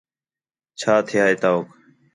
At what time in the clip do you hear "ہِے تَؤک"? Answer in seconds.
1.27-1.65